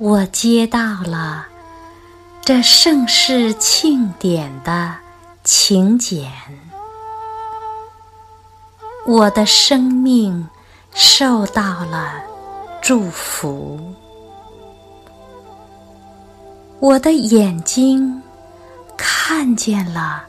[0.00, 1.44] 我接到了
[2.40, 4.94] 这盛世庆典的
[5.42, 6.30] 请柬，
[9.04, 10.48] 我的生命
[10.94, 12.12] 受到了
[12.80, 13.92] 祝福，
[16.78, 18.22] 我的眼睛
[18.96, 20.22] 看见了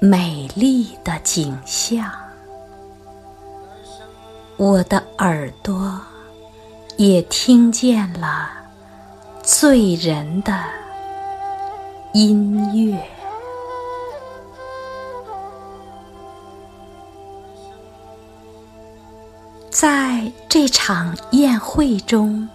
[0.00, 2.12] 美丽的景象，
[4.58, 5.98] 我的耳朵
[6.98, 8.57] 也听见了。
[9.50, 10.52] 醉人的
[12.12, 13.02] 音乐，
[19.70, 22.46] 在这场宴会中，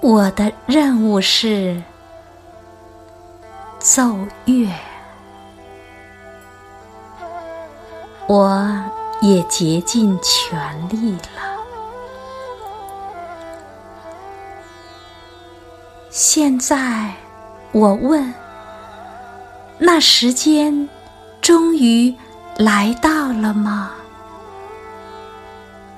[0.00, 1.80] 我的任务是
[3.78, 4.02] 奏
[4.44, 4.68] 乐，
[8.26, 8.68] 我
[9.20, 11.51] 也竭尽全力了。
[16.14, 17.10] 现在，
[17.72, 18.34] 我问：
[19.78, 20.86] 那时间
[21.40, 22.14] 终于
[22.58, 23.92] 来到了吗？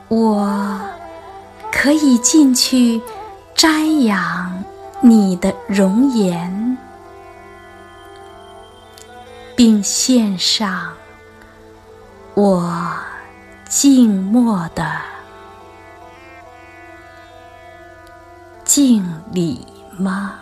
[0.07, 0.81] 我
[1.73, 3.03] 可以进去
[3.57, 4.63] 瞻仰
[5.01, 6.79] 你的容颜，
[9.57, 10.93] 并献上
[12.35, 12.73] 我
[13.69, 14.93] 静默的
[18.65, 19.74] 敬礼。
[19.99, 20.35] 妈